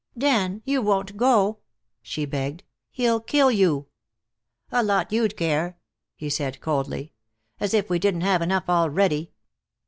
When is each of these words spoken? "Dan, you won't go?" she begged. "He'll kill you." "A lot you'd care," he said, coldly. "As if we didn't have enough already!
"Dan, 0.17 0.63
you 0.65 0.81
won't 0.81 1.15
go?" 1.15 1.59
she 2.01 2.25
begged. 2.25 2.63
"He'll 2.89 3.19
kill 3.19 3.51
you." 3.51 3.85
"A 4.71 4.81
lot 4.81 5.11
you'd 5.11 5.37
care," 5.37 5.77
he 6.15 6.27
said, 6.27 6.59
coldly. 6.59 7.13
"As 7.59 7.75
if 7.75 7.87
we 7.87 7.99
didn't 7.99 8.21
have 8.21 8.41
enough 8.41 8.67
already! 8.67 9.29